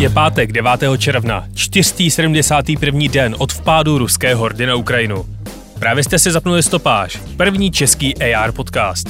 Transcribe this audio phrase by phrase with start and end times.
[0.00, 0.70] Je pátek 9.
[0.98, 3.00] června, 471.
[3.10, 5.26] den od vpádu ruské hordy na Ukrajinu.
[5.78, 9.08] Právě jste si zapnuli stopáž, první český AR podcast.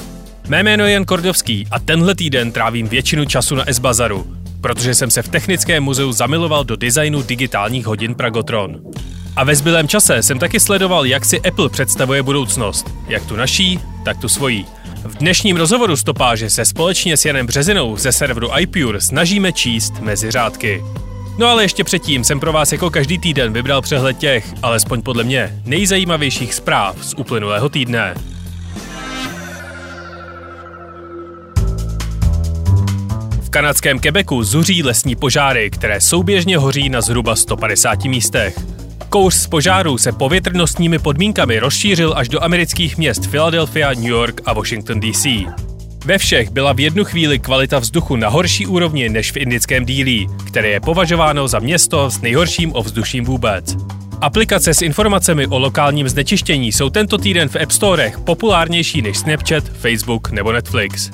[0.48, 5.10] Mé jméno je Jan Kordovský a tenhle týden trávím většinu času na S-Bazaru, protože jsem
[5.10, 8.80] se v Technickém muzeu zamiloval do designu digitálních hodin Pragotron.
[9.36, 12.94] A ve zbylém čase jsem taky sledoval, jak si Apple představuje budoucnost.
[13.08, 14.66] Jak tu naší, tak tu svojí.
[15.04, 20.30] V dnešním rozhovoru stopáže se společně s Janem Březinou ze serveru iPure snažíme číst mezi
[20.30, 20.84] řádky.
[21.38, 25.24] No ale ještě předtím jsem pro vás jako každý týden vybral přehled těch, alespoň podle
[25.24, 28.14] mě, nejzajímavějších zpráv z uplynulého týdne.
[33.40, 38.58] V kanadském Quebecu zuří lesní požáry, které souběžně hoří na zhruba 150 místech.
[39.10, 44.52] Kouř z požáru se povětrnostními podmínkami rozšířil až do amerických měst Philadelphia, New York a
[44.52, 45.26] Washington DC.
[46.04, 50.28] Ve všech byla v jednu chvíli kvalita vzduchu na horší úrovni než v indickém dílí,
[50.46, 53.76] které je považováno za město s nejhorším ovzduším vůbec.
[54.20, 59.64] Aplikace s informacemi o lokálním znečištění jsou tento týden v App Storech populárnější než Snapchat,
[59.64, 61.10] Facebook nebo Netflix.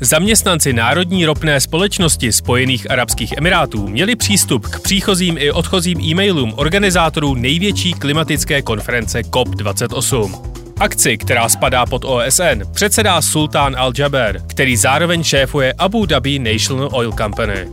[0.00, 7.34] Zaměstnanci Národní ropné společnosti Spojených Arabských Emirátů měli přístup k příchozím i odchozím e-mailům organizátorů
[7.34, 10.40] největší klimatické konference COP28.
[10.80, 17.12] Akci, která spadá pod OSN, předsedá Sultán Al-Jaber, který zároveň šéfuje Abu Dhabi National Oil
[17.12, 17.68] Company.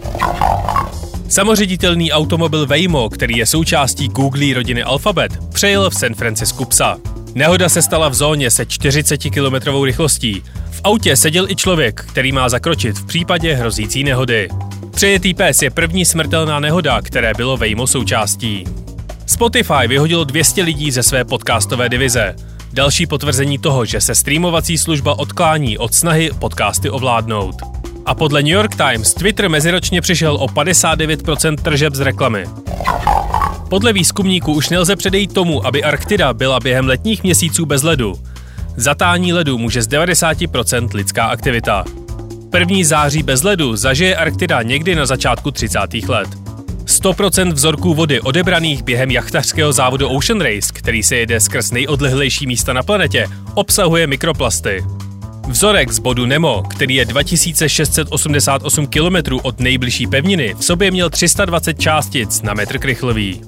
[1.29, 6.97] Samoředitelný automobil Waymo, který je součástí Google rodiny Alphabet, přejel v San Francisku psa.
[7.35, 10.43] Nehoda se stala v zóně se 40 km rychlostí.
[10.83, 14.49] Autě seděl i člověk, který má zakročit v případě hrozící nehody.
[14.91, 18.63] Přejetý pes je první smrtelná nehoda, které bylo Waymo součástí.
[19.25, 22.35] Spotify vyhodilo 200 lidí ze své podcastové divize.
[22.73, 27.55] Další potvrzení toho, že se streamovací služba odklání od snahy podcasty ovládnout.
[28.05, 32.45] A podle New York Times Twitter meziročně přišel o 59% tržeb z reklamy.
[33.69, 38.15] Podle výzkumníků už nelze předejít tomu, aby Arktida byla během letních měsíců bez ledu.
[38.77, 41.85] Zatání ledu může z 90% lidská aktivita.
[42.49, 45.79] První září bez ledu zažije Arktida někdy na začátku 30.
[46.07, 46.27] let.
[46.85, 52.73] 100% vzorků vody odebraných během jachtařského závodu Ocean Race, který se jede skrz nejodlehlejší místa
[52.73, 54.83] na planetě, obsahuje mikroplasty.
[55.47, 61.79] Vzorek z bodu Nemo, který je 2688 km od nejbližší pevniny, v sobě měl 320
[61.79, 63.41] částic na metr krychlový.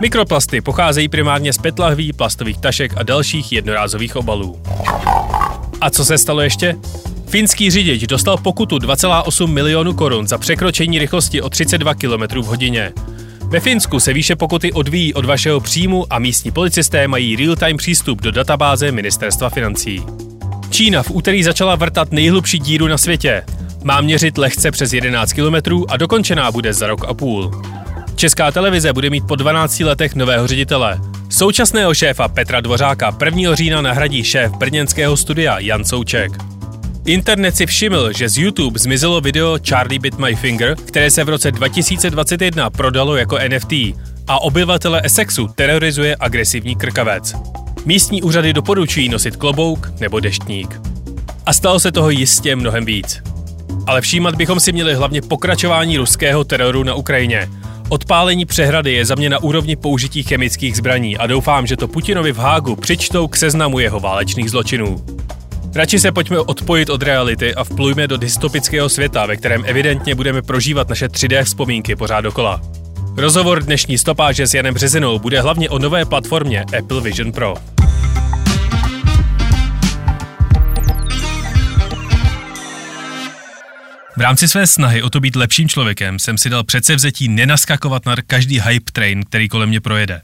[0.00, 4.60] Mikroplasty pocházejí primárně z petlahví, plastových tašek a dalších jednorázových obalů.
[5.80, 6.76] A co se stalo ještě?
[7.28, 12.92] Finský řidič dostal pokutu 2,8 milionu korun za překročení rychlosti o 32 km v hodině.
[13.48, 18.22] Ve Finsku se výše pokuty odvíjí od vašeho příjmu a místní policisté mají real-time přístup
[18.22, 20.02] do databáze ministerstva financí.
[20.70, 23.44] Čína v úterý začala vrtat nejhlubší díru na světě.
[23.84, 27.62] Má měřit lehce přes 11 km a dokončená bude za rok a půl.
[28.18, 31.00] Česká televize bude mít po 12 letech nového ředitele.
[31.30, 33.54] Současného šéfa Petra Dvořáka 1.
[33.54, 36.32] října nahradí šéf brněnského studia Jan Souček.
[37.06, 41.28] Internet si všiml, že z YouTube zmizelo video Charlie Bit My Finger, které se v
[41.28, 43.72] roce 2021 prodalo jako NFT
[44.28, 47.34] a obyvatele Essexu terorizuje agresivní krkavec.
[47.84, 50.80] Místní úřady doporučují nosit klobouk nebo deštník.
[51.46, 53.22] A stalo se toho jistě mnohem víc.
[53.86, 57.48] Ale všímat bychom si měli hlavně pokračování ruského teroru na Ukrajině.
[57.90, 62.32] Odpálení přehrady je za mě na úrovni použití chemických zbraní a doufám, že to Putinovi
[62.32, 65.04] v Hágu přičtou k seznamu jeho válečných zločinů.
[65.74, 70.42] Radši se pojďme odpojit od reality a vplujme do dystopického světa, ve kterém evidentně budeme
[70.42, 72.60] prožívat naše 3D vzpomínky pořád dokola.
[73.16, 77.54] Rozhovor dnešní stopáže s Janem Březinou bude hlavně o nové platformě Apple Vision Pro.
[84.18, 88.16] V rámci své snahy o to být lepším člověkem jsem si dal předsevzetí nenaskakovat na
[88.26, 90.22] každý hype train, který kolem mě projede.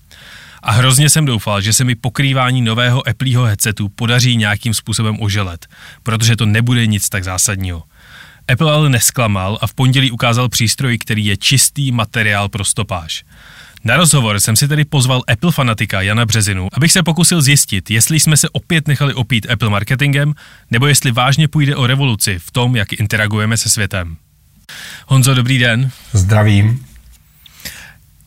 [0.63, 5.67] A hrozně jsem doufal, že se mi pokrývání nového Appleho headsetu podaří nějakým způsobem oželet,
[6.03, 7.83] protože to nebude nic tak zásadního.
[8.53, 13.25] Apple ale nesklamal a v pondělí ukázal přístroj, který je čistý materiál pro stopáž.
[13.87, 18.21] Na rozhovor jsem si tedy pozval Apple fanatika Jana Březinu, abych se pokusil zjistit, jestli
[18.21, 20.35] jsme se opět nechali opít Apple marketingem,
[20.71, 24.17] nebo jestli vážně půjde o revoluci v tom, jak interagujeme se světem.
[25.07, 25.91] Honzo, dobrý den.
[26.13, 26.87] Zdravím.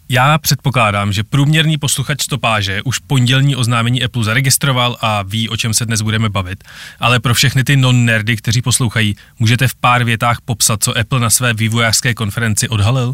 [0.09, 5.73] Já předpokládám, že průměrný posluchač stopáže už pondělní oznámení Apple zaregistroval a ví, o čem
[5.73, 6.63] se dnes budeme bavit.
[6.99, 11.29] Ale pro všechny ty non-nerdy, kteří poslouchají, můžete v pár větách popsat, co Apple na
[11.29, 13.13] své vývojářské konferenci odhalil?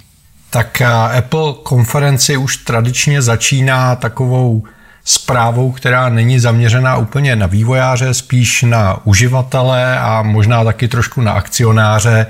[0.54, 4.64] Tak eh, Apple konferenci už tradičně začíná takovou
[5.06, 11.32] zprávou, která není zaměřená úplně na vývojáře, spíš na uživatele a možná taky trošku na
[11.32, 12.26] akcionáře.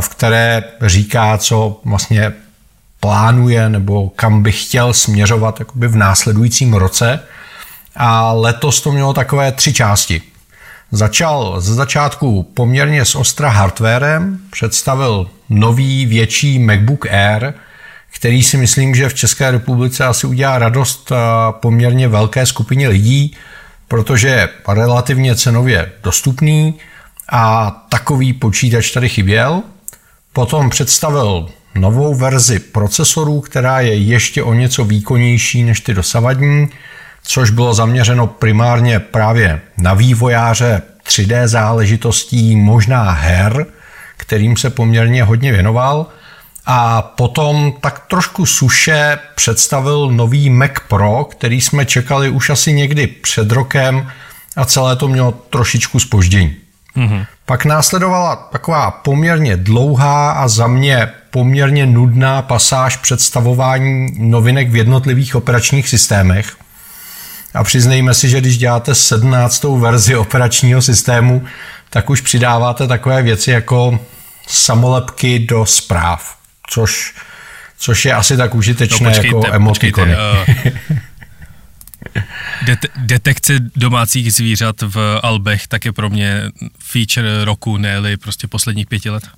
[0.00, 2.32] v které říká, co vlastně
[3.00, 7.20] plánuje nebo kam by chtěl směřovat v následujícím roce.
[7.96, 10.22] A letos to mělo takové tři části.
[10.90, 17.54] Začal ze začátku poměrně s ostra hardwarem, představil nový větší MacBook Air,
[18.14, 21.12] který si myslím, že v České republice asi udělá radost
[21.50, 23.36] poměrně velké skupině lidí,
[23.88, 26.74] protože je relativně cenově dostupný
[27.28, 29.62] a takový počítač tady chyběl.
[30.32, 36.68] Potom představil novou verzi procesorů, která je ještě o něco výkonnější než ty dosavadní,
[37.26, 43.66] což bylo zaměřeno primárně právě na vývojáře 3D záležitostí, možná her,
[44.16, 46.06] kterým se poměrně hodně věnoval.
[46.66, 53.06] A potom tak trošku suše představil nový Mac Pro, který jsme čekali už asi někdy
[53.06, 54.10] před rokem
[54.56, 56.56] a celé to mělo trošičku spoždění.
[56.96, 57.26] Mm-hmm.
[57.46, 65.34] Pak následovala taková poměrně dlouhá a za mě poměrně nudná pasáž představování novinek v jednotlivých
[65.34, 66.56] operačních systémech.
[67.56, 69.64] A přiznejme si, že když děláte 17.
[69.64, 71.44] verzi operačního systému,
[71.90, 74.00] tak už přidáváte takové věci jako
[74.46, 76.36] samolepky do zpráv,
[76.70, 77.14] což,
[77.78, 80.16] což je asi tak užitečné no, počkejte, jako emotikony.
[80.46, 80.96] Počkejte, uh...
[82.66, 86.42] Det- detekce domácích zvířat v Albech tak je pro mě
[86.78, 89.28] feature roku, ne prostě posledních pěti let.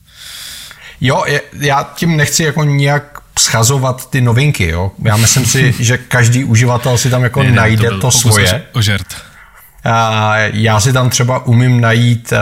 [1.01, 4.91] Jo, já tím nechci jako nějak schazovat ty novinky, jo.
[5.05, 8.63] Já myslím si, že každý uživatel si tam jako ne, ne, najde to, to svoje.
[8.73, 9.07] Ožert.
[10.53, 12.33] Já si tam třeba umím najít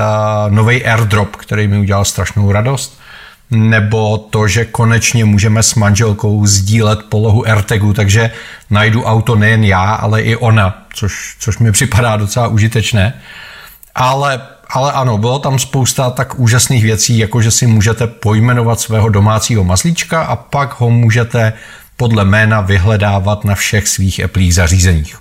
[0.49, 3.01] nový airdrop, který mi udělal strašnou radost
[3.51, 8.31] nebo to, že konečně můžeme s manželkou sdílet polohu AirTagu, takže
[8.71, 13.15] najdu auto nejen já, ale i ona, což, což mi připadá docela užitečné.
[13.95, 14.41] Ale,
[14.71, 19.65] ale ano, bylo tam spousta tak úžasných věcí, jako že si můžete pojmenovat svého domácího
[19.65, 21.53] mazlíčka a pak ho můžete
[21.97, 25.17] podle jména vyhledávat na všech svých Apple zařízeních.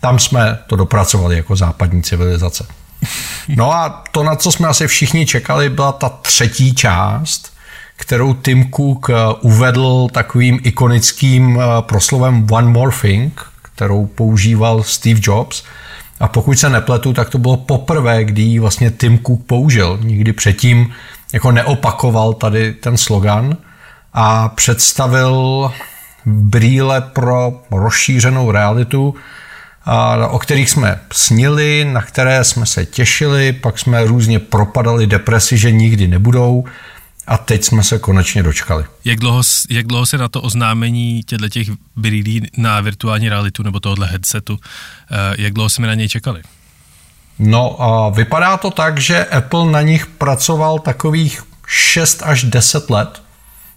[0.00, 2.66] Tam jsme to dopracovali jako západní civilizace.
[3.48, 7.52] No a to, na co jsme asi všichni čekali, byla ta třetí část,
[7.96, 15.20] kterou Tim Cook eh, uvedl takovým ikonickým eh, proslovem One More Thing, kterou používal Steve
[15.22, 15.62] Jobs.
[16.20, 19.98] A pokud se nepletu, tak to bylo poprvé, kdy ji vlastně Tim Cook použil.
[20.02, 20.92] Nikdy předtím
[21.32, 23.56] jako neopakoval tady ten slogan
[24.12, 25.70] a představil
[26.26, 29.14] brýle pro rozšířenou realitu,
[30.30, 35.70] o kterých jsme snili, na které jsme se těšili, pak jsme různě propadali depresi, že
[35.70, 36.64] nikdy nebudou
[37.30, 38.84] a teď jsme se konečně dočkali.
[39.04, 43.80] Jak dlouho, jak dlouho se na to oznámení těchto těch brýlí na virtuální realitu nebo
[43.80, 44.58] tohohle headsetu,
[45.10, 46.42] eh, jak dlouho jsme na něj čekali?
[47.38, 53.22] No a vypadá to tak, že Apple na nich pracoval takových 6 až 10 let,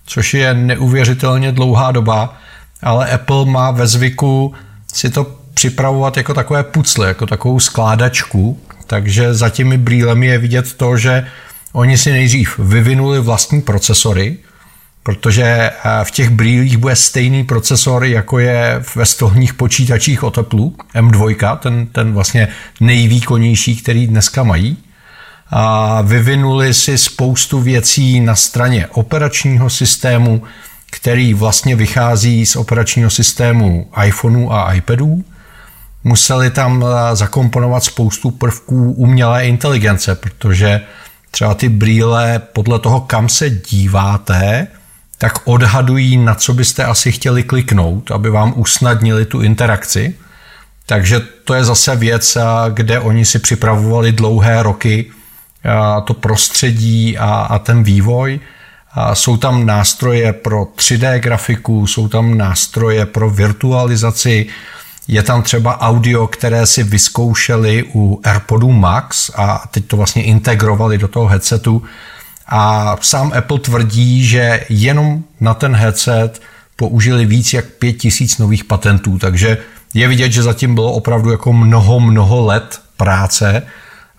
[0.05, 2.37] což je neuvěřitelně dlouhá doba,
[2.83, 4.53] ale Apple má ve zvyku
[4.93, 10.73] si to připravovat jako takové pucle, jako takovou skládačku, takže za těmi brýlemi je vidět
[10.73, 11.27] to, že
[11.73, 14.37] oni si nejdřív vyvinuli vlastní procesory,
[15.03, 15.71] protože eh,
[16.03, 21.85] v těch brýlích bude stejný procesor, jako je ve stolních počítačích od Apple, M2, ten,
[21.85, 22.47] ten vlastně
[22.79, 24.77] nejvýkonnější, který dneska mají.
[25.49, 30.43] A vyvinuli si spoustu věcí na straně operačního systému,
[30.91, 35.23] který vlastně vychází z operačního systému iPhoneu a iPadů
[36.03, 40.81] museli tam eh, zakomponovat spoustu prvků umělé inteligence, protože
[41.33, 44.67] třeba ty brýle podle toho, kam se díváte,
[45.17, 50.15] tak odhadují, na co byste asi chtěli kliknout, aby vám usnadnili tu interakci.
[50.85, 52.37] Takže to je zase věc,
[52.73, 55.11] kde oni si připravovali dlouhé roky
[56.05, 58.39] to prostředí a, a ten vývoj.
[58.93, 64.47] A jsou tam nástroje pro 3D grafiku, jsou tam nástroje pro virtualizaci,
[65.07, 70.97] je tam třeba audio, které si vyzkoušeli u AirPodu Max a teď to vlastně integrovali
[70.97, 71.83] do toho headsetu.
[72.47, 76.41] A sám Apple tvrdí, že jenom na ten headset
[76.75, 79.57] použili víc jak pět tisíc nových patentů, takže
[79.93, 83.63] je vidět, že zatím bylo opravdu jako mnoho, mnoho let práce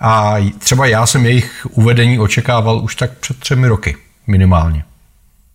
[0.01, 4.85] a třeba já jsem jejich uvedení očekával už tak před třemi roky minimálně.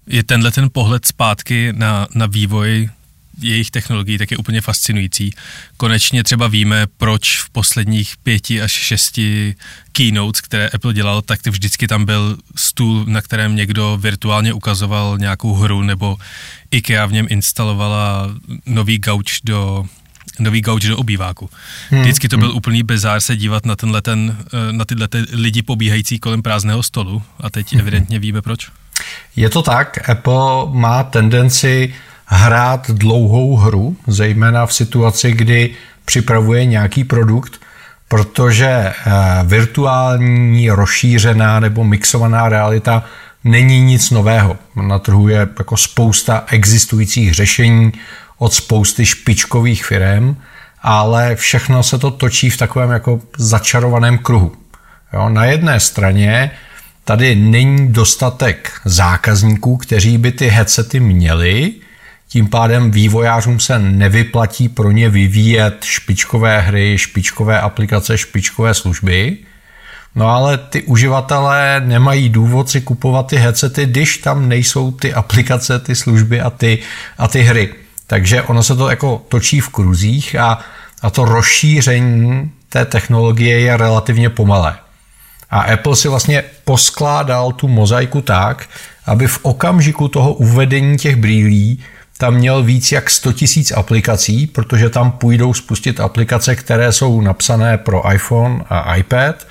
[0.07, 2.89] Je tenhle ten pohled zpátky na, na vývoj
[3.41, 5.34] jejich technologií, tak je úplně fascinující.
[5.77, 9.55] Konečně třeba víme, proč v posledních pěti až šesti
[9.91, 15.53] keynotes, které Apple dělal, tak vždycky tam byl stůl, na kterém někdo virtuálně ukazoval nějakou
[15.53, 16.17] hru, nebo
[16.72, 18.29] IKEA v něm instalovala
[18.65, 19.86] nový gauč do
[20.39, 21.50] nový gauč do obýváku.
[21.89, 22.01] Hmm.
[22.01, 22.58] Vždycky to byl hmm.
[22.58, 26.84] úplný bizár se dívat na, tenhle ten, eh, na tyhle ty lidi pobíhající kolem prázdného
[26.84, 27.81] stolu a teď hmm.
[27.81, 28.67] evidentně víme proč.
[29.36, 31.96] Je to tak, Apple má tendenci
[32.29, 35.69] hrát dlouhou hru, zejména v situaci, kdy
[36.05, 37.62] připravuje nějaký produkt,
[38.07, 38.93] protože eh,
[39.43, 43.03] virtuální, rozšířená nebo mixovaná realita
[43.43, 44.57] není nic nového.
[44.75, 47.91] Na trhu je jako spousta existujících řešení
[48.38, 50.36] od spousty špičkových firm,
[50.81, 54.51] ale všechno se to točí v takovém jako začarovaném kruhu.
[55.13, 56.51] Jo, na jedné straně
[57.03, 61.74] tady není dostatek zákazníků, kteří by ty headsety měli,
[62.29, 69.38] tím pádem vývojářům se nevyplatí pro ně vyvíjet špičkové hry, špičkové aplikace, špičkové služby.
[70.15, 75.79] No ale ty uživatelé nemají důvod si kupovat ty headsety, když tam nejsou ty aplikace,
[75.79, 76.79] ty služby a ty,
[77.17, 77.74] a ty hry.
[78.07, 80.59] Takže ono se to jako točí v kruzích a,
[81.01, 84.75] a to rozšíření té technologie je relativně pomalé.
[85.50, 88.69] A Apple si vlastně poskládal tu mozaiku tak,
[89.05, 91.79] aby v okamžiku toho uvedení těch brýlí
[92.19, 93.39] tam měl víc jak 100 000
[93.75, 99.47] aplikací, protože tam půjdou spustit aplikace, které jsou napsané pro iPhone a iPad,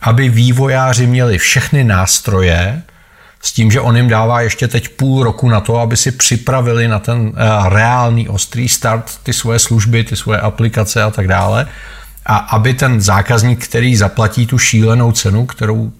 [0.00, 2.82] aby vývojáři měli všechny nástroje,
[3.40, 6.88] s tím, že on jim dává ještě teď půl roku na to, aby si připravili
[6.88, 11.66] na ten eh, reálný ostrý start ty svoje služby, ty svoje aplikace a tak dále.
[12.26, 15.92] A aby ten zákazník, který zaplatí tu šílenou cenu, kterou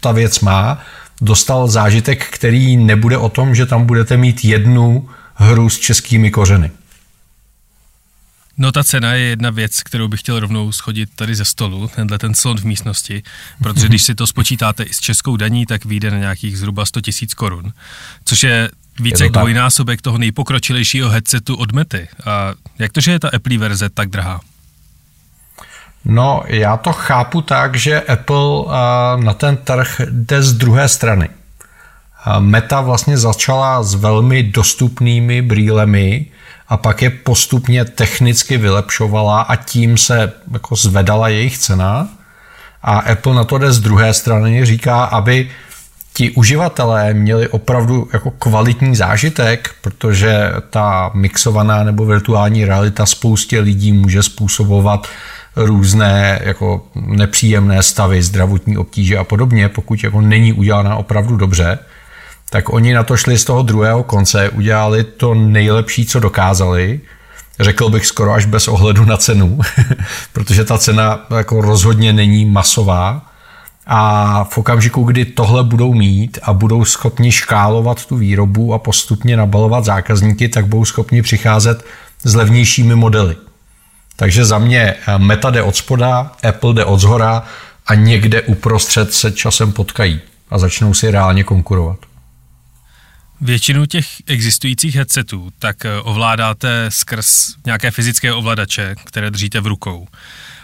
[0.00, 0.80] ta věc má,
[1.20, 5.08] dostal zážitek, který nebude o tom, že tam budete mít jednu
[5.38, 6.70] hru s českými kořeny.
[8.60, 12.18] No ta cena je jedna věc, kterou bych chtěl rovnou schodit tady ze stolu, tenhle
[12.18, 13.22] ten slon v místnosti,
[13.62, 17.00] protože když si to spočítáte i s českou daní, tak vyjde na nějakých zhruba 100
[17.00, 17.72] tisíc korun,
[18.24, 22.08] což je více jak dvojnásobek toho nejpokročilejšího headsetu od Mety.
[22.26, 24.40] A jak to, že je ta Apple verze tak drahá?
[26.04, 28.64] No, já to chápu tak, že Apple
[29.24, 31.28] na ten trh jde z druhé strany.
[32.38, 36.26] Meta vlastně začala s velmi dostupnými brýlemi
[36.68, 42.08] a pak je postupně technicky vylepšovala a tím se jako zvedala jejich cena.
[42.82, 45.50] A Apple na to jde z druhé strany, říká, aby
[46.12, 53.92] ti uživatelé měli opravdu jako kvalitní zážitek, protože ta mixovaná nebo virtuální realita spoustě lidí
[53.92, 55.08] může způsobovat
[55.56, 61.78] různé jako nepříjemné stavy, zdravotní obtíže a podobně, pokud jako není udělaná opravdu dobře
[62.50, 67.00] tak oni na to šli z toho druhého konce, udělali to nejlepší, co dokázali,
[67.60, 69.60] řekl bych skoro až bez ohledu na cenu,
[70.32, 73.22] protože ta cena jako rozhodně není masová.
[73.90, 79.36] A v okamžiku, kdy tohle budou mít a budou schopni škálovat tu výrobu a postupně
[79.36, 81.84] nabalovat zákazníky, tak budou schopni přicházet
[82.24, 83.36] s levnějšími modely.
[84.16, 87.42] Takže za mě Meta jde od spoda, Apple jde od zhora
[87.86, 92.07] a někde uprostřed se časem potkají a začnou si reálně konkurovat.
[93.40, 100.08] Většinu těch existujících headsetů tak eh, ovládáte skrz nějaké fyzické ovladače, které držíte v rukou.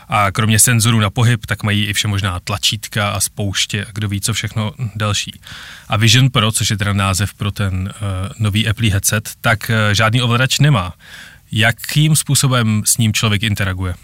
[0.08, 4.08] A kromě senzorů na pohyb, tak mají i vše možná tlačítka a spouště a kdo
[4.08, 5.40] ví, co všechno další.
[5.88, 9.92] A Vision Pro, což je teda název pro ten uh, nový Apple headset, tak uh,
[9.92, 10.92] žádný ovladač nemá.
[11.52, 13.94] Jakým způsobem s ním člověk interaguje?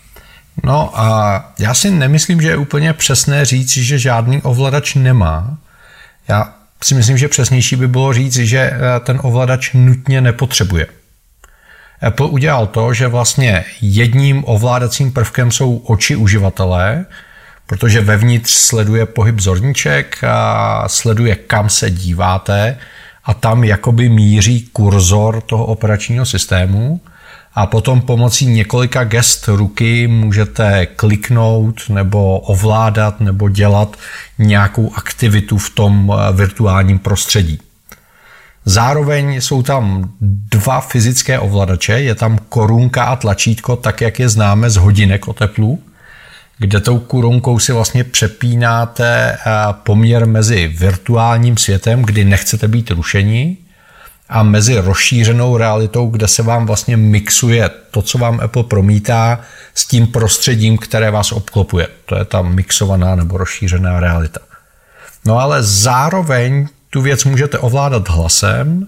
[0.64, 5.58] No a já si nemyslím, že je úplně přesné říct, že žádný ovladač nemá.
[6.28, 10.86] Já si myslím, že přesnější by bylo říct, že eh, ten ovladač nutně nepotřebuje.
[12.02, 17.04] Apple udělal to, že vlastně jedním ovládacím prvkem jsou oči uživatele,
[17.66, 22.78] protože vevnitř sleduje pohyb zorniček a sleduje, kam se díváte
[23.24, 27.00] a tam jakoby míří kurzor toho operačního systému
[27.54, 33.96] a potom pomocí několika gest ruky můžete kliknout nebo ovládat nebo dělat
[34.38, 37.58] nějakou aktivitu v tom eh, virtuálním prostředí.
[38.64, 44.70] Zároveň jsou tam dva fyzické ovladače, je tam korunka a tlačítko, tak jak je známe
[44.70, 45.82] z hodinek o teplu,
[46.58, 53.58] kde tou korunkou si vlastně přepínáte eh, poměr mezi virtuálním světem, kdy nechcete být rušení,
[54.30, 59.40] a mezi rozšířenou realitou, kde se vám vlastně mixuje to, co vám Apple promítá,
[59.74, 61.88] s tím prostředím, které vás obklopuje.
[62.06, 64.40] To je ta mixovaná nebo rozšířená realita.
[65.24, 68.86] No ale zároveň tu věc můžete ovládat hlasem,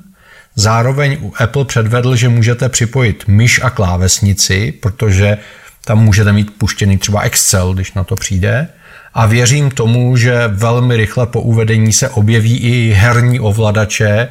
[0.55, 5.39] zároveň u Apple předvedl, že můžete připojit myš a klávesnici, protože
[5.85, 8.69] tam můžete mít puštěný třeba Excel, když na to přijde.
[9.15, 14.29] A věřím tomu, že velmi rychle po uvedení se objeví i herní ovladače,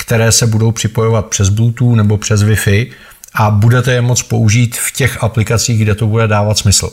[0.00, 2.90] které se budou připojovat přes Bluetooth nebo přes Wi-Fi
[3.34, 6.90] a budete je moct použít v těch aplikacích, kde to bude dávat smysl.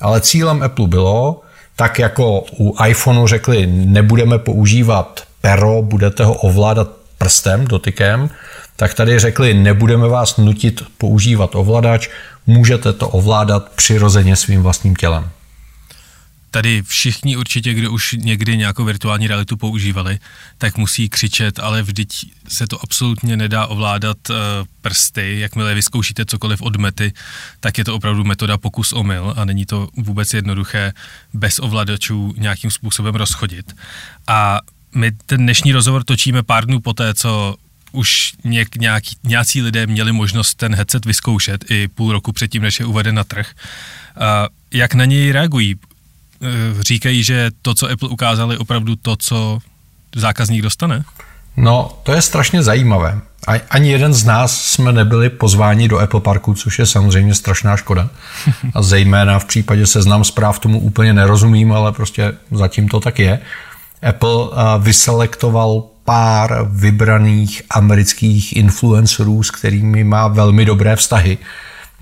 [0.00, 1.40] Ale cílem Apple bylo,
[1.76, 6.88] tak jako u iPhoneu řekli, nebudeme používat pero, budete ho ovládat
[7.18, 8.30] prstem, dotykem,
[8.76, 12.08] tak tady řekli, nebudeme vás nutit používat ovladač,
[12.46, 15.30] můžete to ovládat přirozeně svým vlastním tělem
[16.50, 20.18] tady všichni určitě, kdo už někdy nějakou virtuální realitu používali,
[20.58, 22.08] tak musí křičet, ale vždyť
[22.48, 24.36] se to absolutně nedá ovládat uh,
[24.80, 25.40] prsty.
[25.40, 27.12] Jakmile vyzkoušíte cokoliv od mety,
[27.60, 30.92] tak je to opravdu metoda pokus omyl a není to vůbec jednoduché
[31.32, 33.76] bez ovladačů nějakým způsobem rozchodit.
[34.26, 34.60] A
[34.94, 37.56] my ten dnešní rozhovor točíme pár dnů poté, co
[37.92, 42.80] už něk, nějaký, nějací lidé měli možnost ten headset vyzkoušet i půl roku předtím, než
[42.80, 43.50] je uveden na trh.
[44.16, 44.22] Uh,
[44.70, 45.74] jak na něj reagují?
[46.42, 49.58] Eh, říkají, že to, co Apple ukázal, je opravdu to, co
[50.14, 51.04] zákazník dostane?
[51.56, 53.20] No, to je strašně zajímavé.
[53.70, 58.08] Ani jeden z nás jsme nebyli pozváni do Apple Parku, což je samozřejmě strašná škoda.
[58.74, 63.40] A zejména v případě seznam zpráv tomu úplně nerozumím, ale prostě zatím to tak je.
[64.08, 71.38] Apple eh, vyselektoval pár vybraných amerických influencerů, s kterými má velmi dobré vztahy.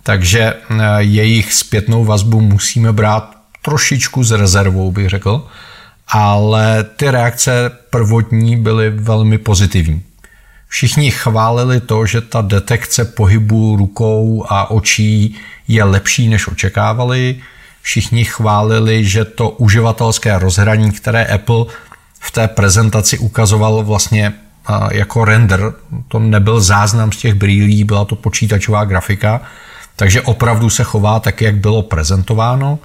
[0.03, 5.47] Takže eh, jejich zpětnou vazbu musíme brát trošičku s rezervou, bych řekl,
[6.09, 10.03] ale ty reakce prvotní byly velmi pozitivní.
[10.69, 15.37] Všichni chválili to, že ta detekce pohybu rukou a očí
[15.69, 17.37] je lepší, než očekávali.
[17.83, 21.65] Všichni chválili, že to uživatelské rozhraní, které Apple
[22.21, 24.33] v té prezentaci ukazoval vlastně
[24.91, 25.73] jako render,
[26.09, 29.41] to nebyl záznam z těch brýlí, byla to počítačová grafika,
[29.97, 32.79] takže opravdu se chová tak, jak bylo prezentováno.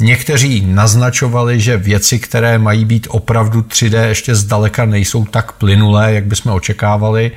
[0.00, 6.24] Někteří naznačovali, že věci, které mají být opravdu 3D, ještě zdaleka nejsou tak plynulé, jak
[6.24, 7.32] bychom očekávali,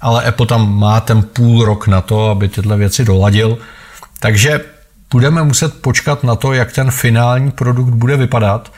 [0.00, 3.58] ale Apple tam má ten půl rok na to, aby tyhle věci doladil.
[4.20, 4.60] Takže
[5.10, 8.72] budeme muset počkat na to, jak ten finální produkt bude vypadat,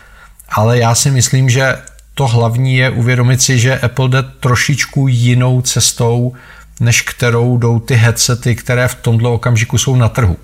[0.49, 1.77] ale já si myslím, že
[2.15, 6.33] to hlavní je uvědomit si, že Apple jde trošičku jinou cestou,
[6.81, 10.37] než kterou jdou ty headsety, které v tomto okamžiku jsou na trhu.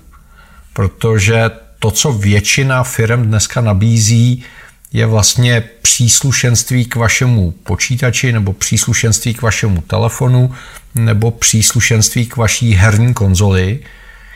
[0.73, 4.43] Protože to, co většina firm dneska nabízí,
[4.93, 10.55] je vlastně příslušenství k vašemu počítači nebo příslušenství k vašemu telefonu
[10.95, 13.79] nebo příslušenství k vaší herní konzoli,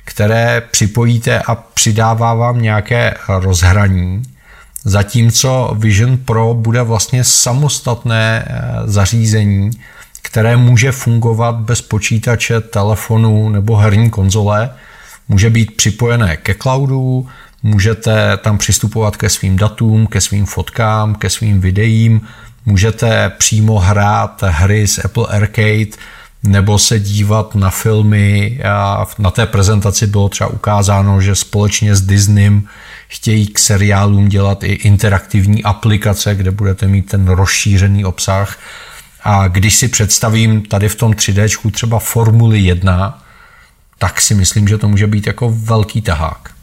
[0.05, 4.23] které připojíte a přidává vám nějaké rozhraní,
[4.85, 9.71] zatímco Vision Pro bude vlastně samostatné eh, zařízení,
[10.21, 14.69] které může fungovat bez počítače, telefonu nebo herní konzole,
[15.29, 17.27] může být připojené ke cloudu,
[17.63, 22.21] můžete tam přistupovat ke svým datům, ke svým fotkám, ke svým videím,
[22.65, 25.97] můžete přímo hrát hry z Apple Arcade
[26.43, 28.59] nebo se dívat na filmy.
[29.19, 32.67] Na té prezentaci bylo třeba ukázáno, že společně s Disneym
[33.07, 38.57] chtějí k seriálům dělat i interaktivní aplikace, kde budete mít ten rozšířený obsah.
[39.23, 43.22] A když si představím tady v tom 3D třeba Formuli 1,
[44.03, 46.53] tak si myslím, že to může být jako velký tahák.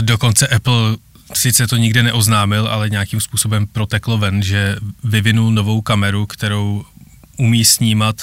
[0.00, 0.96] Dokonce Apple
[1.34, 6.84] sice to nikde neoznámil, ale nějakým způsobem proteklo ven, že vyvinul novou kameru, kterou
[7.36, 8.16] umí snímat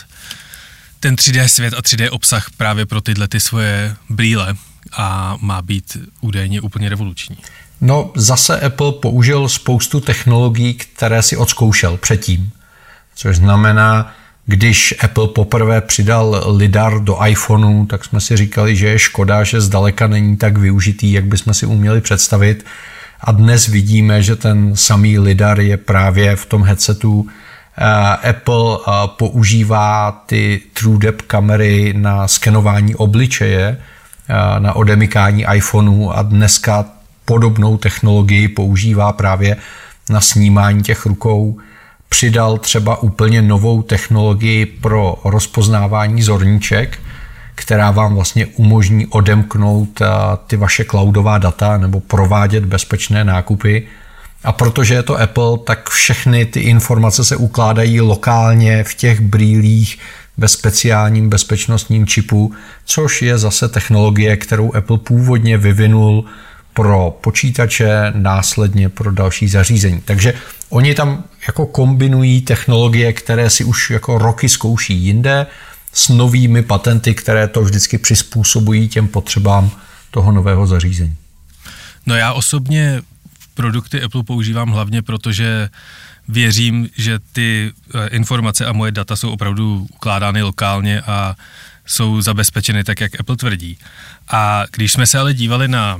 [0.99, 4.55] ten 3D svět a 3D obsah právě pro tyhle ty svoje brýle
[4.93, 7.37] a má být údajně úplně revoluční.
[7.81, 12.51] No zase Apple použil spoustu technologií, které si odzkoušel předtím,
[13.15, 14.15] což znamená,
[14.49, 19.61] když Apple poprvé přidal lidar do iPhoneu, tak jsme si říkali, že je škoda, že
[19.61, 22.65] zdaleka není tak využitý, jak bychom si uměli představit.
[23.21, 27.27] A dnes vidíme, že ten samý lidar je právě v tom headsetu.
[27.77, 36.09] Eh, Apple eh, používá ty True Depth kamery na skenování obličeje, eh, na odemykání iPhoneu
[36.09, 36.85] a dneska
[37.25, 39.57] podobnou technologii používá právě
[40.09, 41.59] na snímání těch rukou
[42.09, 46.99] přidal třeba úplně novou technologii pro rozpoznávání zorníček,
[47.55, 50.07] která vám vlastně umožní odemknout eh,
[50.47, 53.87] ty vaše cloudová data nebo provádět bezpečné nákupy.
[54.43, 59.99] A protože je to Apple, tak všechny ty informace se ukládají lokálně v těch brýlích
[60.37, 62.53] ve speciálním bezpečnostním čipu,
[62.85, 66.25] což je zase technologie, kterou Apple původně vyvinul
[66.79, 70.01] pro počítače, následně pro další zařízení.
[70.05, 70.33] Takže
[70.69, 75.47] oni tam jako kombinují technologie, které si už jako roky zkouší jinde,
[75.93, 79.71] s novými patenty, které to vždycky přizpůsobují těm potřebám
[80.11, 81.15] toho nového zařízení.
[82.05, 83.01] No já osobně
[83.53, 85.69] produkty Apple používám hlavně proto, že
[86.27, 91.35] věřím, že ty eh, informace a moje data jsou opravdu ukládány lokálně a
[91.85, 93.77] jsou zabezpečeny tak, jak Apple tvrdí.
[94.31, 95.99] A když jsme se ale dívali na,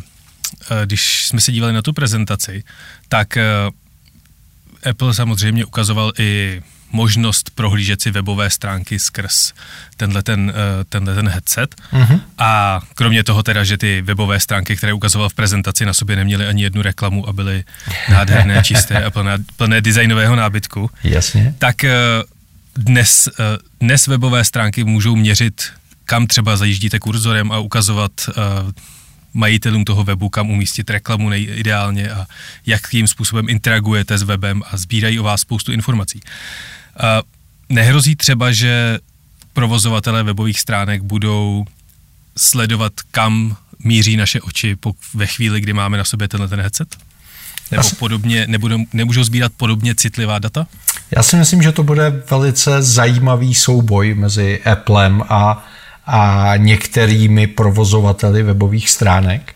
[0.86, 2.64] když jsme se dívali na tu prezentaci,
[3.10, 3.46] tak eh,
[4.90, 9.54] Apple samozřejmě ukazoval i možnost prohlížet si webové stránky skrz
[9.98, 11.76] tenhle ten, eh, tenhle ten headset.
[11.94, 12.22] Mm-hmm.
[12.38, 16.48] A kromě toho teda, že ty webové stránky, které ukazoval v prezentaci, na sobě neměly
[16.48, 17.64] ani jednu reklamu a byly
[18.10, 20.90] nádherné, čisté a plné, plné designového nábytku.
[21.04, 21.56] Jasně.
[21.60, 21.94] Tak eh,
[22.76, 25.64] dnes, eh, dnes webové stránky můžou měřit,
[26.06, 28.12] kam třeba zajíždíte kurzorem a ukazovat
[29.34, 32.26] majitelům toho webu, kam umístit reklamu nejideálně a
[32.66, 36.20] jakým způsobem interagujete s webem a sbírají o vás spoustu informací.
[37.00, 37.22] A
[37.70, 39.00] nehrozí třeba, že
[39.54, 41.66] provozovatelé webových stránek budou
[42.38, 44.78] sledovat, kam míří naše oči
[45.14, 46.96] ve chvíli, kdy máme na sobě tenhle ten headset?
[47.72, 47.96] Nebo si...
[47.96, 50.68] podobně, nebudou, nemůžou sbírat podobně citlivá data?
[51.12, 55.66] Já si myslím, že to bude velice zajímavý souboj mezi Applem a,
[56.12, 59.54] a některými provozovateli webových stránek.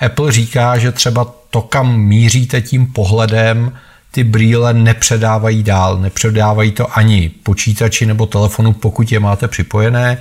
[0.00, 3.72] Apple říká, že třeba to, kam míříte tím pohledem,
[4.10, 5.98] ty brýle nepředávají dál.
[5.98, 10.18] Nepředávají to ani počítači nebo telefonu, pokud je máte připojené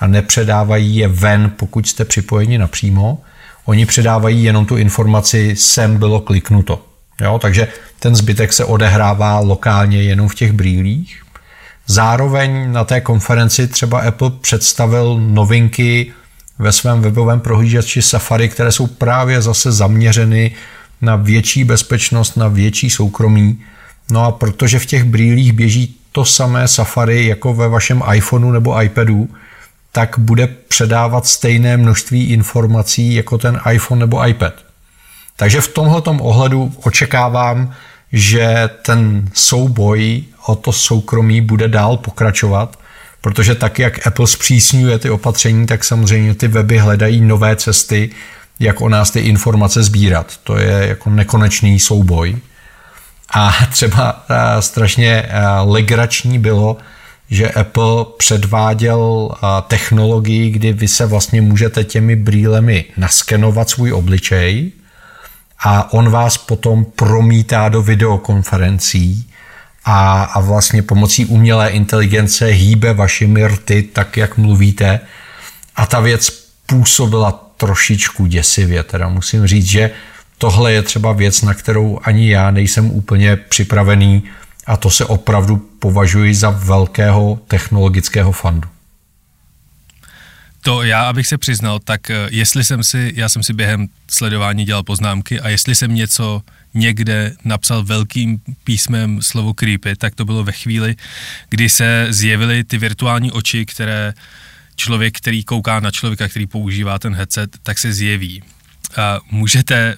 [0.00, 3.18] a nepředávají je ven, pokud jste připojeni napřímo.
[3.64, 6.82] Oni předávají jenom tu informaci, sem bylo kliknuto.
[7.20, 7.68] Jo, takže
[7.98, 11.21] ten zbytek se odehrává lokálně jenom v těch brýlích.
[11.92, 16.12] Zároveň na té konferenci třeba Apple představil novinky
[16.58, 20.54] ve svém webovém prohlížeči Safari, které jsou právě zase zaměřeny
[21.00, 23.60] na větší bezpečnost, na větší soukromí.
[24.10, 28.82] No a protože v těch brýlích běží to samé Safari jako ve vašem iPhoneu nebo
[28.82, 29.28] iPadu,
[29.92, 34.54] tak bude předávat stejné množství informací jako ten iPhone nebo iPad.
[35.36, 37.72] Takže v tomhle ohledu očekávám,
[38.12, 42.78] že ten souboj o to soukromí bude dál pokračovat,
[43.20, 48.10] protože tak, jak Apple zpřísňuje ty opatření, tak samozřejmě ty weby hledají nové cesty,
[48.60, 50.36] jak o nás ty informace sbírat.
[50.44, 52.36] To je jako nekonečný souboj.
[53.34, 56.76] A třeba eh, strašně eh, legrační bylo,
[57.30, 64.72] že Apple předváděl eh, technologii, kdy vy se vlastně můžete těmi brýlemi naskenovat svůj obličej
[65.64, 69.31] a on vás potom promítá do videokonferencí
[69.84, 75.00] a, a vlastně pomocí umělé inteligence hýbe vašimi rty tak, jak mluvíte.
[75.76, 76.30] A ta věc
[76.66, 78.82] působila trošičku děsivě.
[78.82, 79.90] Teda musím říct, že
[80.38, 84.22] tohle je třeba věc, na kterou ani já nejsem úplně připravený
[84.66, 88.68] a to se opravdu považuji za velkého technologického fandu.
[90.62, 94.64] To já, abych se přiznal, tak eh, jestli jsem si, já jsem si během sledování
[94.64, 96.42] dělal poznámky a jestli jsem něco
[96.74, 100.96] někde napsal velkým písmem slovo creepy, tak to bylo ve chvíli,
[101.48, 104.14] kdy se zjevily ty virtuální oči, které
[104.76, 108.42] člověk, který kouká na člověka, který používá ten headset, tak se zjeví.
[108.96, 109.96] A můžete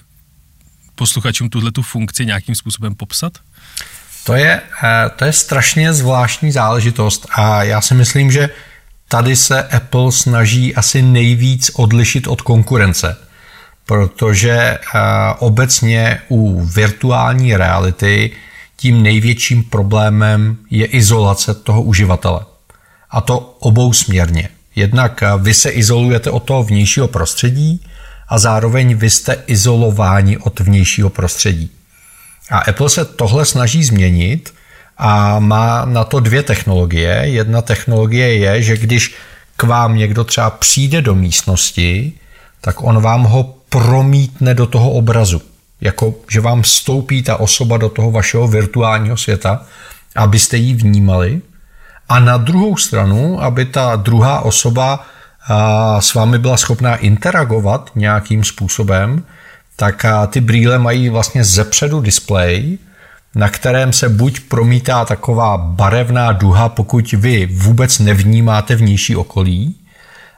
[0.95, 3.33] posluchačům tuhle tu funkci nějakým způsobem popsat?
[4.23, 8.49] To je, eh, to je strašně zvláštní záležitost a já si myslím, že
[9.07, 13.17] tady se Apple snaží asi nejvíc odlišit od konkurence,
[13.85, 14.79] protože eh,
[15.39, 18.31] obecně u virtuální reality
[18.77, 22.39] tím největším problémem je izolace toho uživatele.
[23.09, 24.49] A to obousměrně.
[24.75, 27.85] Jednak eh, vy se izolujete od toho vnějšího prostředí
[28.27, 31.71] a zároveň vy jste izolováni od vnějšího prostředí.
[32.51, 34.53] A Apple se tohle snaží změnit
[34.97, 37.21] a má na to dvě technologie.
[37.23, 39.15] Jedna technologie je, že když
[39.57, 42.13] k vám někdo třeba přijde do místnosti,
[42.61, 45.41] tak on vám ho promítne do toho obrazu.
[45.81, 49.65] Jako, že vám vstoupí ta osoba do toho vašeho virtuálního světa,
[50.15, 51.41] abyste ji vnímali
[52.09, 55.05] a na druhou stranu, aby ta druhá osoba
[55.99, 59.23] s vámi byla schopná interagovat nějakým způsobem,
[59.75, 62.77] tak ty brýle mají vlastně zepředu displej,
[63.35, 69.75] na kterém se buď promítá taková barevná duha, pokud vy vůbec nevnímáte vnější okolí,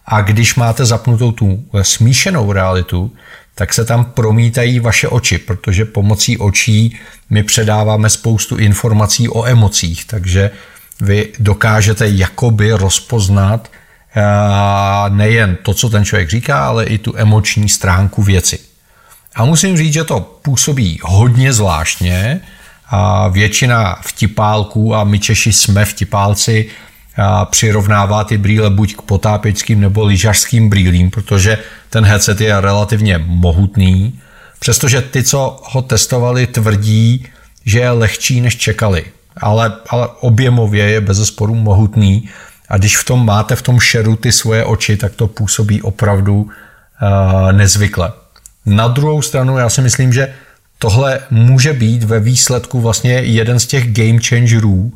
[0.08, 3.12] a když máte zapnutou tu smíšenou realitu,
[3.56, 6.98] tak se tam promítají vaše oči, protože pomocí očí
[7.30, 10.52] my předáváme spoustu informací o emocích, takže
[11.02, 13.72] vy dokážete jakoby rozpoznat
[14.16, 14.22] eh,
[15.10, 18.60] nejen to, co ten člověk říká, ale i tu emoční stránku věci.
[19.36, 22.42] A musím říct, že to působí hodně zvláštně.
[22.90, 26.70] A většina vtipálků, a my Češi jsme vtipálci,
[27.46, 31.58] přirovnává ty brýle buď k potápěčským nebo lyžařským brýlím, protože
[31.90, 34.20] ten headset je relativně mohutný,
[34.60, 37.28] přestože ty, co ho testovali, tvrdí,
[37.66, 39.06] že je lehčí, než čekali.
[39.38, 42.30] Ale, ale objemově je bez sporu mohutný.
[42.70, 46.42] A když v tom máte v tom šeru ty svoje oči, tak to působí opravdu
[46.42, 48.12] uh, nezvykle.
[48.66, 50.34] Na druhou stranu já si myslím, že
[50.80, 54.94] tohle může být ve výsledku vlastně jeden z těch game changerů,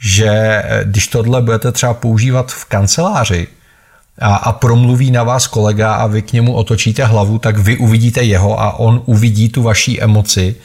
[0.00, 3.46] že eh, když tohle budete třeba používat v kanceláři
[4.20, 8.22] a, a promluví na vás kolega a vy k němu otočíte hlavu, tak vy uvidíte
[8.22, 10.56] jeho a on uvidí tu vaší emoci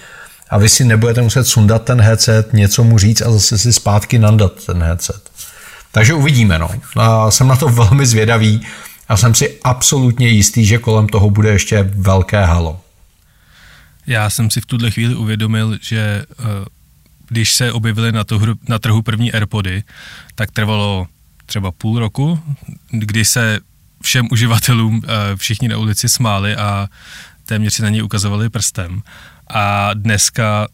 [0.50, 4.19] a vy si nebudete muset sundat ten headset, něco mu říct a zase si zpátky
[4.19, 5.32] nandat ten headset.
[5.91, 6.60] Takže uvidíme.
[6.60, 6.69] No.
[6.95, 8.62] A jsem na to velmi zvědavý
[9.10, 12.80] a jsem si absolutně jistý, že kolem toho bude ještě velké halo.
[14.08, 16.45] Já jsem si v tuhle chvíli uvědomil, že eh,
[17.28, 19.84] když se objevily na, to, na trhu první AirPody,
[20.36, 21.08] tak trvalo
[21.46, 22.40] třeba půl roku,
[22.92, 23.60] kdy se
[24.04, 26.88] všem uživatelům eh, všichni na ulici smáli a
[27.46, 29.02] téměř si na něj ukazovali prstem.
[29.48, 30.68] A dneska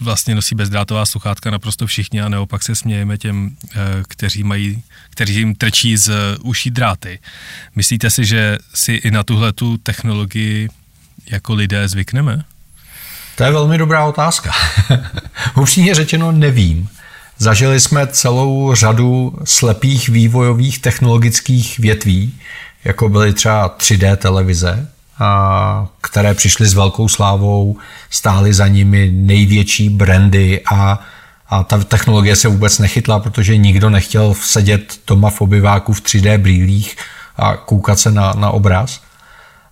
[0.00, 3.76] vlastně nosí bezdrátová sluchátka naprosto všichni a neopak se smějeme těm, eh,
[4.08, 6.10] kteří mají, kteří jim trčí z
[6.42, 7.18] uší dráty.
[7.74, 10.68] Myslíte si, že si i na tuhle tu technologii
[11.26, 12.44] jako lidé zvykneme?
[13.40, 14.52] To je velmi dobrá otázka.
[15.56, 16.88] Upřímně řečeno nevím.
[17.38, 22.34] Zažili jsme celou řadu slepých vývojových technologických větví,
[22.84, 27.76] jako byly třeba 3D televize, a které přišly s velkou slávou,
[28.10, 31.00] stály za nimi největší brandy a,
[31.48, 36.38] a ta technologie se vůbec nechytla, protože nikdo nechtěl sedět doma v obyváku v 3D
[36.38, 36.96] brýlích
[37.36, 39.00] a koukat se na, na obraz.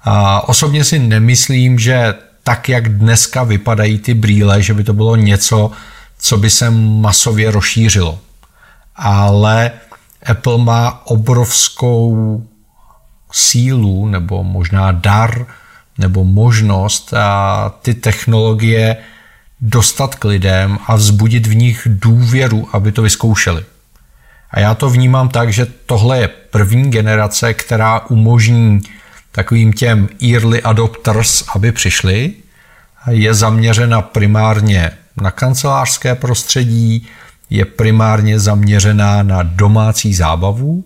[0.05, 2.15] A osobně si nemyslím, že
[2.49, 5.71] tak, jak dneska vypadají ty brýle, že by to bylo něco,
[6.19, 8.19] co by se masově rozšířilo.
[8.97, 9.71] Ale
[10.27, 12.43] Apple má obrovskou
[13.33, 15.47] sílu nebo možná dar
[15.99, 18.97] nebo možnost a ty technologie
[19.61, 23.65] dostat k lidem a vzbudit v nich důvěru, aby to vyzkoušeli.
[24.51, 28.81] A já to vnímám tak, že tohle je první generace, která umožní
[29.39, 32.33] takovým těm early adopters, aby přišli.
[33.11, 34.91] Je zaměřena primárně
[35.23, 37.07] na kancelářské prostředí,
[37.51, 40.85] je primárně zaměřená na domácí zábavu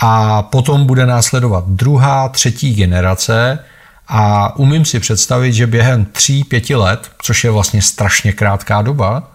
[0.00, 3.58] a potom bude následovat druhá, třetí generace
[4.08, 9.30] a umím si představit, že během tří, pěti let, což je vlastně strašně krátká doba,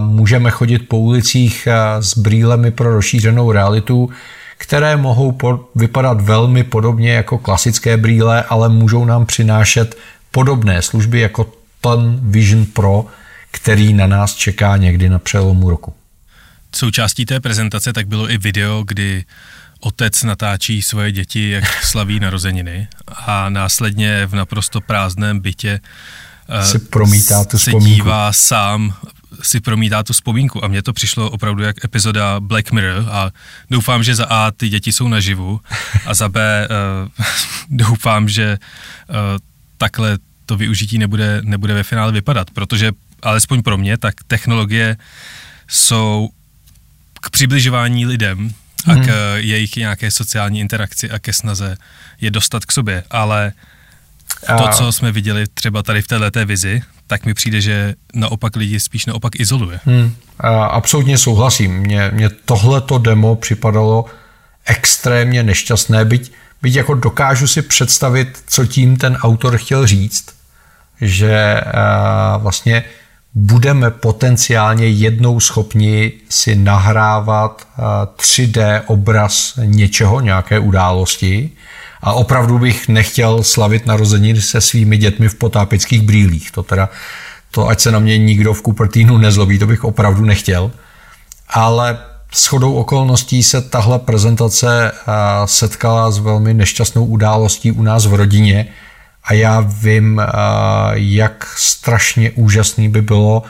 [0.00, 1.68] můžeme chodit po ulicích
[2.00, 4.10] s brýlemi pro rozšířenou realitu,
[4.58, 9.96] které mohou po, vypadat velmi podobně jako klasické brýle, ale můžou nám přinášet
[10.30, 13.06] podobné služby jako ten Vision Pro,
[13.50, 15.94] který na nás čeká někdy na přelomu roku.
[16.74, 19.24] Součástí té prezentace tak bylo i video, kdy
[19.80, 25.80] otec natáčí svoje děti, jak slaví narozeniny a následně v naprosto prázdném bytě
[26.48, 28.94] eh, si promítá tu se dívá sám
[29.42, 33.30] si promítá tu vzpomínku a mně to přišlo opravdu jak epizoda Black Mirror a
[33.70, 35.60] doufám, že za A ty děti jsou naživu
[36.06, 37.24] a za B uh,
[37.70, 38.58] doufám, že
[39.08, 39.16] uh,
[39.78, 42.92] takhle to využití nebude, nebude ve finále vypadat, protože
[43.22, 44.96] alespoň pro mě, tak technologie
[45.68, 46.28] jsou
[47.20, 48.54] k přibližování lidem
[48.86, 49.04] a hmm.
[49.04, 49.16] k mhm.
[49.36, 51.76] jejich nějaké sociální interakci a ke snaze
[52.20, 53.52] je dostat k sobě, ale
[54.58, 58.80] to, co jsme viděli třeba tady v této vizi, tak mi přijde, že naopak lidi
[58.80, 59.80] spíš naopak izoluje.
[59.84, 60.14] Hmm.
[60.70, 61.74] Absolutně souhlasím.
[61.74, 64.04] Mně, mně tohleto demo připadalo
[64.66, 70.24] extrémně nešťastné, byť, byť jako dokážu si představit, co tím ten autor chtěl říct,
[71.00, 71.60] že
[72.38, 72.84] vlastně
[73.34, 77.66] budeme potenciálně jednou schopni si nahrávat
[78.16, 81.50] 3D obraz něčeho, nějaké události,
[82.04, 86.50] a opravdu bych nechtěl slavit narozeniny se svými dětmi v potápických brýlích.
[86.50, 86.88] To teda,
[87.50, 90.70] to ať se na mě nikdo v Cupertinu nezlobí, to bych opravdu nechtěl.
[91.48, 91.98] Ale
[92.34, 94.92] shodou okolností se tahle prezentace
[95.44, 98.66] setkala s velmi nešťastnou událostí u nás v rodině
[99.24, 100.22] a já vím,
[100.92, 103.42] jak strašně úžasný by bylo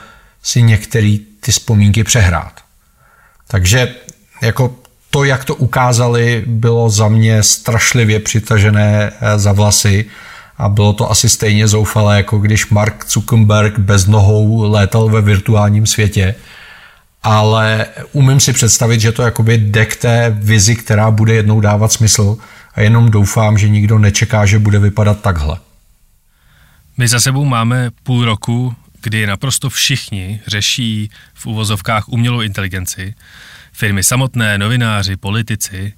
[0.43, 2.53] si některé ty vzpomínky přehrát.
[3.47, 3.95] Takže
[4.41, 4.75] jako
[5.15, 10.05] to, jak to ukázali, bylo za mě strašlivě přitažené eh, za vlasy
[10.57, 15.85] a bylo to asi stejně zoufalé, jako když Mark Zuckerberg bez nohou létal ve virtuálním
[15.85, 16.35] světě.
[17.23, 21.91] Ale umím si představit, že to jakoby jde k té vizi, která bude jednou dávat
[21.91, 22.37] smysl
[22.73, 25.57] a jenom doufám, že nikdo nečeká, že bude vypadat takhle.
[26.97, 33.13] My za sebou máme půl roku, kdy naprosto všichni řeší v uvozovkách umělou inteligenci
[33.75, 35.93] firmy samotné, novináři, politici.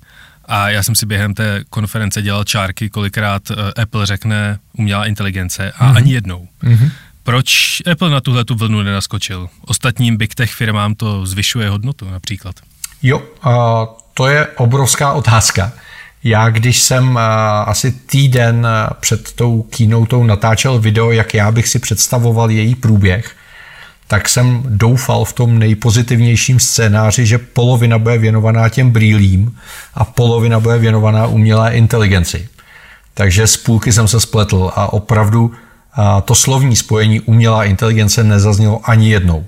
[0.45, 5.71] A já jsem si během té konference dělal čárky, kolikrát eh, Apple řekne umělá inteligence
[5.71, 5.97] a mm-hmm.
[5.97, 6.47] ani jednou.
[6.63, 6.91] Mm-hmm.
[7.23, 9.49] Proč Apple na tuhle tu vlnu nenaskočil?
[9.61, 12.55] Ostatním big tech firmám to zvyšuje hodnotu například.
[13.03, 13.23] Jo,
[14.13, 15.71] to je obrovská otázka.
[16.23, 17.19] Já, když jsem
[17.65, 18.67] asi týden
[18.99, 23.35] před tou keynotou natáčel video, jak já bych si představoval její průběh,
[24.07, 29.57] tak jsem doufal v tom nejpozitivnějším scénáři, že polovina bude věnovaná těm brýlím
[29.93, 32.47] a polovina bude věnovaná umělé inteligenci.
[33.13, 35.51] Takže z půlky jsem se spletl a opravdu
[36.25, 39.45] to slovní spojení umělá inteligence nezaznělo ani jednou.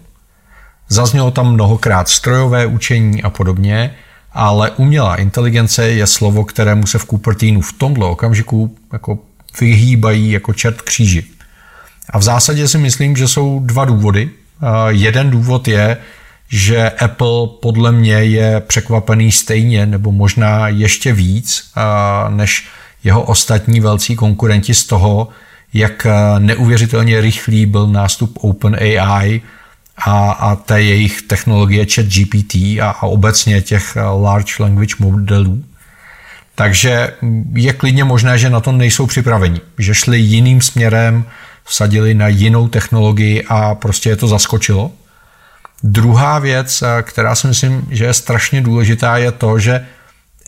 [0.89, 3.95] Zaznělo tam mnohokrát strojové učení a podobně,
[4.33, 9.19] ale umělá inteligence je slovo, kterému se v Cupertinu v tomhle okamžiku jako
[9.61, 11.25] vyhýbají jako čert kříži.
[12.09, 14.29] A v zásadě si myslím, že jsou dva důvody.
[14.89, 15.97] Jeden důvod je,
[16.49, 21.71] že Apple podle mě je překvapený stejně nebo možná ještě víc
[22.29, 22.67] než
[23.03, 25.27] jeho ostatní velcí konkurenti z toho,
[25.73, 26.07] jak
[26.39, 29.41] neuvěřitelně rychlý byl nástup OpenAI
[29.97, 35.63] a, a té jejich technologie chat GPT a, a obecně těch large language modelů.
[36.55, 37.13] Takže
[37.53, 41.25] je klidně možné, že na to nejsou připraveni, že šli jiným směrem,
[41.69, 44.91] vsadili na jinou technologii a prostě je to zaskočilo.
[45.83, 49.85] Druhá věc, která si myslím, že je strašně důležitá, je to, že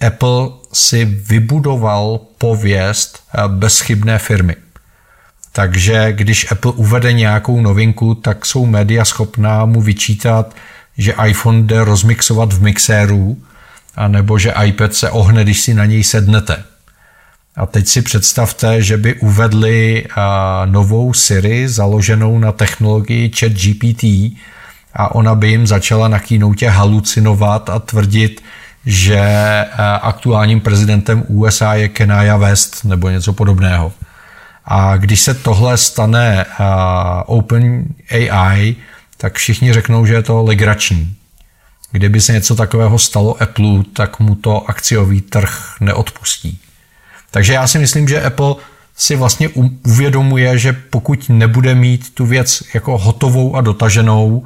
[0.07, 4.55] Apple si vybudoval pověst bezchybné firmy.
[5.51, 10.55] Takže když Apple uvede nějakou novinku, tak jsou média schopná mu vyčítat,
[10.97, 13.37] že iPhone jde rozmixovat v mixéru,
[14.07, 16.63] nebo že iPad se ohne, když si na něj sednete.
[17.55, 20.07] A teď si představte, že by uvedli
[20.65, 24.03] novou Siri založenou na technologii ChatGPT
[24.93, 28.43] a ona by jim začala na kýnoutě halucinovat a tvrdit,
[28.85, 29.21] že
[30.01, 33.93] aktuálním prezidentem USA je Kenaya West nebo něco podobného.
[34.65, 36.45] A když se tohle stane
[37.25, 38.75] Open AI,
[39.17, 41.15] tak všichni řeknou, že je to legrační.
[41.91, 46.59] Kdyby se něco takového stalo Apple, tak mu to akciový trh neodpustí.
[47.31, 48.55] Takže já si myslím, že Apple
[48.95, 49.49] si vlastně
[49.83, 54.45] uvědomuje, že pokud nebude mít tu věc jako hotovou a dotaženou,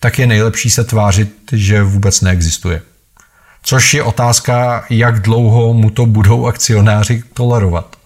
[0.00, 2.82] tak je nejlepší se tvářit, že vůbec neexistuje.
[3.62, 7.96] Což je otázka, jak dlouho mu to budou akcionáři tolerovat.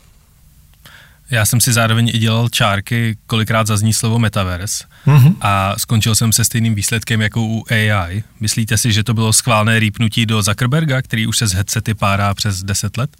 [1.30, 5.34] Já jsem si zároveň i dělal čárky, kolikrát zazní slovo metaverse mm-hmm.
[5.40, 8.22] a skončil jsem se stejným výsledkem jako u AI.
[8.40, 12.34] Myslíte si, že to bylo schválné rýpnutí do Zuckerberga, který už se z headsety párá
[12.34, 13.10] přes 10 let?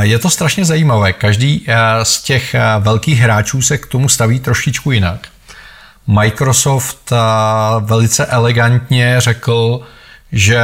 [0.00, 1.12] Je to strašně zajímavé.
[1.12, 1.66] Každý
[2.02, 5.28] z těch velkých hráčů se k tomu staví trošičku jinak.
[6.06, 7.12] Microsoft
[7.80, 9.80] velice elegantně řekl,
[10.32, 10.60] že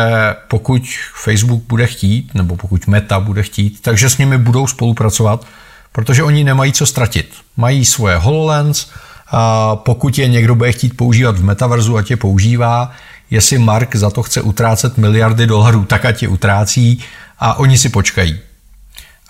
[0.48, 0.82] pokud
[1.14, 5.46] Facebook bude chtít, nebo pokud Meta bude chtít, takže s nimi budou spolupracovat,
[5.92, 7.34] protože oni nemají co ztratit.
[7.56, 8.90] Mají svoje HoloLens,
[9.30, 12.90] a pokud je někdo bude chtít používat v metaverzu, ať je používá,
[13.30, 17.04] jestli Mark za to chce utrácet miliardy dolarů, tak ať je utrácí
[17.38, 18.38] a oni si počkají.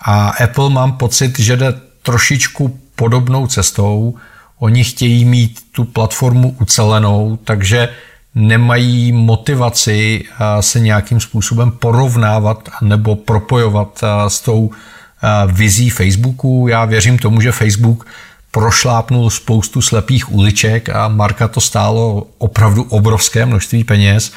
[0.01, 4.15] A Apple mám pocit, že jde trošičku podobnou cestou.
[4.59, 7.89] Oni chtějí mít tu platformu ucelenou, takže
[8.35, 10.23] nemají motivaci
[10.59, 14.71] se nějakým způsobem porovnávat nebo propojovat s tou
[15.47, 16.67] vizí Facebooku.
[16.67, 18.07] Já věřím tomu, že Facebook
[18.51, 24.31] prošlápnul spoustu slepých uliček a Marka to stálo opravdu obrovské množství peněz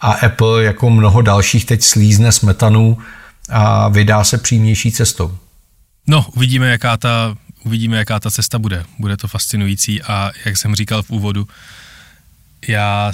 [0.00, 2.98] a Apple jako mnoho dalších teď slízne smetanu
[3.48, 5.38] a vydá se přímější cestou.
[6.06, 8.84] No, uvidíme, jaká ta, uvidíme, jaká ta cesta bude.
[8.98, 11.48] Bude to fascinující a jak jsem říkal v úvodu,
[12.68, 13.12] já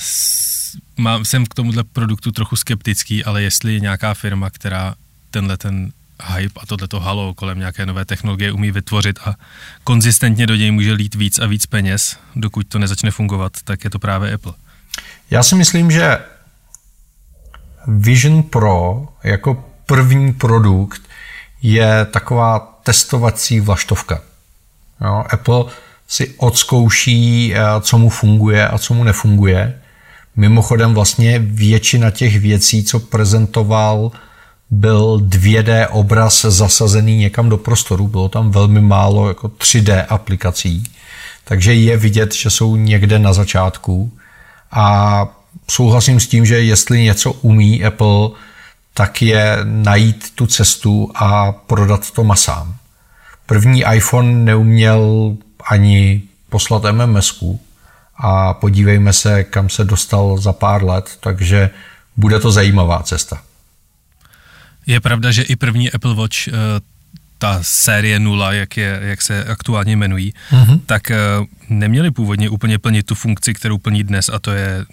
[0.97, 4.95] mám, jsem k tomuhle produktu trochu skeptický, ale jestli je nějaká firma, která
[5.31, 5.93] tenhle ten
[6.35, 9.35] hype a tohleto halo kolem nějaké nové technologie umí vytvořit a
[9.85, 13.91] konzistentně do něj může lít víc a víc peněz, dokud to nezačne fungovat, tak je
[13.91, 14.53] to právě Apple.
[15.31, 16.19] Já si myslím, že
[17.87, 21.03] Vision Pro jako první produkt
[21.63, 24.21] je taková testovací vlaštovka.
[25.05, 25.65] Jo, Apple
[26.09, 29.81] si odzkouší, eh, co mu funguje a co mu nefunguje.
[30.37, 34.13] Mimochodem vlastně většina těch věcí, co prezentoval,
[34.71, 38.09] byl 2D obraz zasazený někam do prostoru.
[38.09, 40.85] Bylo tam velmi málo jako 3D aplikací.
[41.45, 44.13] Takže je vidět, že jsou někde na začátku.
[44.73, 45.27] A
[45.71, 48.29] souhlasím s tím, že jestli něco umí Apple,
[48.99, 52.77] tak je najít tu cestu a prodat to masám.
[53.47, 55.37] První iPhone neuměl
[55.71, 57.45] ani poslat mms
[58.17, 61.71] a podívejme se, kam se dostal za pár let, takže
[62.17, 63.43] bude to zajímavá cesta.
[64.87, 66.53] Je pravda, že i první Apple Watch, eh,
[67.39, 70.81] ta série 0, jak, je, jak se aktuálně jmenují, mm-hmm.
[70.87, 71.17] tak eh,
[71.69, 74.85] neměli původně úplně plnit tu funkci, kterou plní dnes, a to je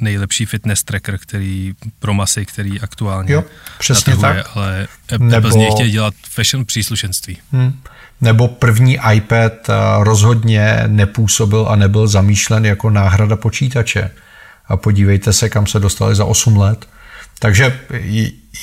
[0.00, 3.44] nejlepší fitness tracker, který pro masy, který aktuálně jo,
[3.78, 4.56] přesně natrhuje, tak.
[4.56, 5.50] ale Apple Nebo...
[5.50, 7.38] z něj chtějí dělat fashion příslušenství.
[7.52, 7.80] Hmm.
[8.20, 14.10] Nebo první iPad eh, rozhodně nepůsobil a nebyl zamýšlen jako náhrada počítače.
[14.68, 16.86] A podívejte se, kam se dostali za 8 let.
[17.42, 17.80] Takže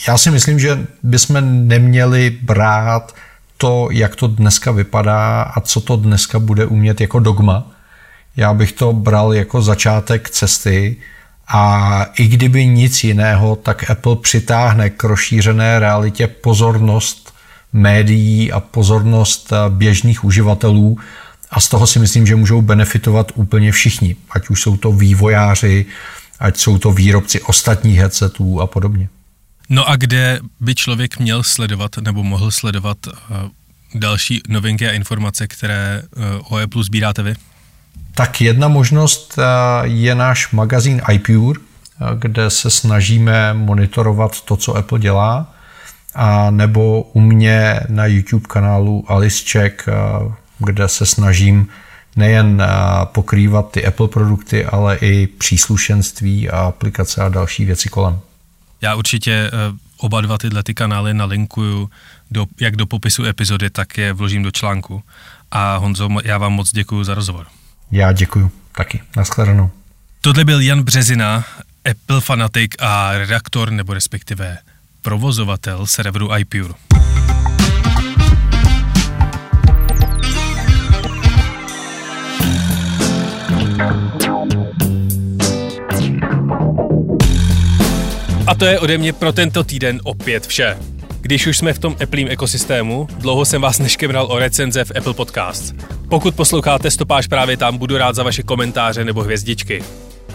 [0.07, 3.15] já si myslím, že bychom neměli brát
[3.57, 7.71] to, jak to dneska vypadá a co to dneska bude umět jako dogma.
[8.35, 10.95] Já bych to bral jako začátek cesty
[11.47, 17.33] a i kdyby nic jiného, tak Apple přitáhne k rozšířené realitě pozornost
[17.73, 20.97] médií a pozornost běžných uživatelů
[21.51, 25.85] a z toho si myslím, že můžou benefitovat úplně všichni, ať už jsou to vývojáři,
[26.39, 29.09] ať jsou to výrobci ostatních headsetů a podobně.
[29.69, 33.13] No a kde by člověk měl sledovat nebo mohl sledovat uh,
[33.95, 37.33] další novinky a informace, které uh, o Apple sbíráte vy?
[38.13, 39.43] Tak jedna možnost uh,
[39.83, 41.59] je náš magazín iPure,
[42.19, 45.53] kde se snažíme monitorovat to, co Apple dělá,
[46.15, 49.89] a nebo u mě na YouTube kanálu Alice Check,
[50.59, 51.67] kde se snažím
[52.17, 52.63] nejen
[53.05, 58.19] pokrývat ty Apple produkty, ale i příslušenství a aplikace a další věci kolem.
[58.81, 59.51] Já určitě eh,
[59.97, 61.89] oba dva tyhle ty kanály nalinkuju
[62.31, 65.03] do, jak do popisu epizody, tak je vložím do článku.
[65.51, 67.45] A Honzo, já vám moc děkuji za rozhovor.
[67.91, 69.01] Já děkuji taky.
[69.15, 69.71] Naschledanou.
[70.21, 71.45] Tohle byl Jan Březina,
[71.91, 74.57] Apple fanatik a redaktor, nebo respektive
[75.01, 76.73] provozovatel serveru iPure.
[88.47, 90.77] A to je ode mě pro tento týden opět vše.
[91.21, 95.13] Když už jsme v tom Appleím ekosystému, dlouho jsem vás neškemral o recenze v Apple
[95.13, 95.75] Podcast.
[96.09, 99.83] Pokud posloucháte stopáž právě tam, budu rád za vaše komentáře nebo hvězdičky.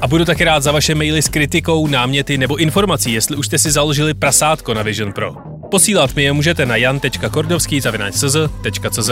[0.00, 3.58] A budu taky rád za vaše maily s kritikou, náměty nebo informací, jestli už jste
[3.58, 5.51] si založili prasátko na Vision Pro.
[5.72, 9.10] Posílat mi je můžete na jan.kordovský.cz.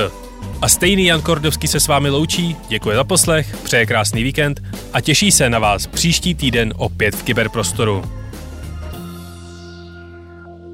[0.62, 4.60] A stejný Jan Kordovský se s vámi loučí, děkuje za poslech, přeje krásný víkend
[4.92, 8.04] a těší se na vás příští týden opět v kyberprostoru.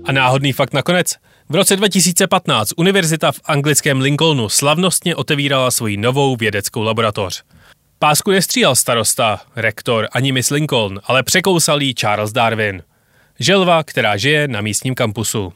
[0.04, 1.14] A náhodný fakt nakonec.
[1.48, 7.42] V roce 2015 univerzita v anglickém Lincolnu slavnostně otevírala svoji novou vědeckou laboratoř.
[7.98, 12.82] Pásku nestříhal starosta, rektor ani Miss Lincoln, ale překousal Charles Darwin.
[13.38, 15.52] Želva, která žije na místním kampusu.